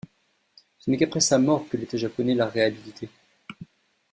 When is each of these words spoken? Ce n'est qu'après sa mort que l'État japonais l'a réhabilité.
Ce 0.79 0.89
n'est 0.89 0.97
qu'après 0.97 1.19
sa 1.19 1.37
mort 1.37 1.69
que 1.69 1.77
l'État 1.77 1.95
japonais 1.95 2.33
l'a 2.33 2.47
réhabilité. 2.47 3.07